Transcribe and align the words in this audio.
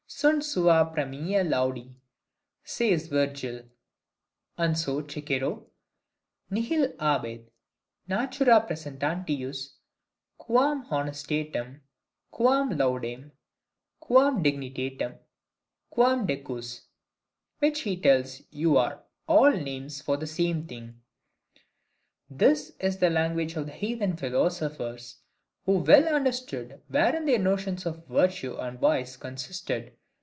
Sunt 0.13 0.43
sua 0.43 0.85
praemia 0.93 1.41
laudi, 1.43 1.95
says 2.65 3.07
Virgil; 3.07 3.63
and 4.57 4.77
so 4.77 5.01
Cicero, 5.07 5.67
Nihil 6.51 6.89
habet 6.99 7.49
natura 8.07 8.59
praestantius, 8.61 9.77
quam 10.37 10.85
honestatem, 10.91 11.79
quam 12.29 12.71
laudem, 12.77 13.31
quam 14.01 14.43
dignitatem, 14.43 15.17
quam 15.89 16.27
decus, 16.27 16.81
which 17.59 17.79
he 17.81 17.95
tells 17.97 18.43
you 18.51 18.77
are 18.77 19.03
all 19.27 19.49
names 19.51 20.01
for 20.01 20.17
the 20.17 20.27
same 20.27 20.67
thing. 20.67 21.01
This 22.29 22.75
is 22.81 22.97
the 22.97 23.09
language 23.09 23.55
of 23.55 23.65
the 23.65 23.71
heathen 23.71 24.17
philosophers, 24.17 25.19
who 25.65 25.77
well 25.79 26.03
understood 26.13 26.79
wherein 26.89 27.25
their 27.25 27.39
notions 27.39 27.85
of 27.87 28.05
virtue 28.07 28.55
and 28.57 28.77
vice 28.77 29.15
consisted. 29.15 29.95